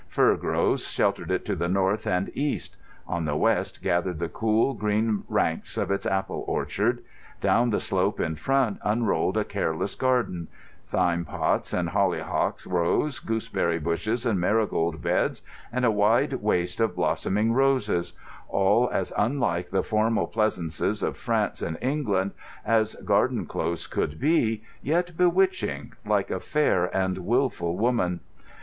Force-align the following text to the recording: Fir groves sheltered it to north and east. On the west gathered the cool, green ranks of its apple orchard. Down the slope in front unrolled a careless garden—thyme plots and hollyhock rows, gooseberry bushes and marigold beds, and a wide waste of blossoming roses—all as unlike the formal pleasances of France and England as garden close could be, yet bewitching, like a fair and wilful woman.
Fir 0.07 0.35
groves 0.35 0.87
sheltered 0.91 1.29
it 1.29 1.45
to 1.45 1.67
north 1.67 2.07
and 2.07 2.31
east. 2.35 2.75
On 3.07 3.25
the 3.25 3.35
west 3.35 3.83
gathered 3.83 4.17
the 4.17 4.29
cool, 4.29 4.73
green 4.73 5.21
ranks 5.29 5.77
of 5.77 5.91
its 5.91 6.07
apple 6.07 6.43
orchard. 6.47 7.03
Down 7.39 7.69
the 7.69 7.79
slope 7.79 8.19
in 8.19 8.33
front 8.35 8.79
unrolled 8.83 9.37
a 9.37 9.43
careless 9.43 9.93
garden—thyme 9.93 11.25
plots 11.25 11.71
and 11.71 11.89
hollyhock 11.89 12.61
rows, 12.65 13.19
gooseberry 13.19 13.77
bushes 13.77 14.25
and 14.25 14.39
marigold 14.39 15.03
beds, 15.03 15.43
and 15.71 15.85
a 15.85 15.91
wide 15.91 16.33
waste 16.33 16.79
of 16.81 16.95
blossoming 16.95 17.53
roses—all 17.53 18.89
as 18.91 19.13
unlike 19.15 19.69
the 19.69 19.83
formal 19.83 20.25
pleasances 20.25 21.03
of 21.03 21.15
France 21.15 21.61
and 21.61 21.77
England 21.79 22.31
as 22.65 22.95
garden 23.05 23.45
close 23.45 23.85
could 23.85 24.19
be, 24.19 24.63
yet 24.81 25.15
bewitching, 25.15 25.93
like 26.03 26.31
a 26.31 26.39
fair 26.39 26.85
and 26.85 27.19
wilful 27.19 27.77
woman. 27.77 28.21